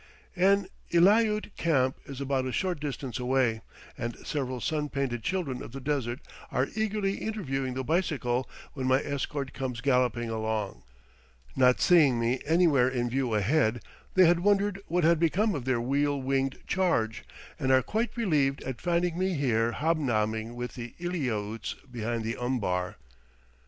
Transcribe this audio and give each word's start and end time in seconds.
An 0.35 0.65
Eliaute 0.91 1.55
camp 1.57 1.95
is 2.05 2.19
but 2.21 2.47
a 2.47 2.51
short 2.51 2.79
distance 2.79 3.19
away, 3.19 3.61
and 3.95 4.17
several 4.25 4.59
sun 4.59 4.89
painted 4.89 5.21
children 5.21 5.61
of 5.61 5.73
the 5.73 5.79
desert 5.79 6.21
are 6.51 6.69
eagerly 6.73 7.19
interviewing 7.19 7.75
the 7.75 7.83
bicycle 7.83 8.49
when 8.73 8.87
my 8.87 8.99
escort 9.03 9.53
comes 9.53 9.79
galloping 9.79 10.27
along; 10.27 10.81
not 11.55 11.79
seeing 11.81 12.19
me 12.19 12.39
anywhere 12.47 12.89
in 12.89 13.11
view 13.11 13.35
ahead, 13.35 13.83
they 14.15 14.25
had 14.25 14.39
wondered 14.39 14.81
what 14.87 15.03
had 15.03 15.19
become 15.19 15.53
of 15.53 15.65
their 15.65 15.79
wheel 15.79 16.19
winged 16.19 16.57
charge 16.65 17.23
and 17.59 17.71
are 17.71 17.83
quite 17.83 18.17
relieved 18.17 18.63
at 18.63 18.81
finding 18.81 19.19
me 19.19 19.35
here 19.35 19.71
hobnobbing 19.71 20.55
with 20.55 20.73
the 20.73 20.95
Eliautes 20.99 21.75
behind 21.91 22.23
the 22.23 22.35
umbar. 22.37 22.97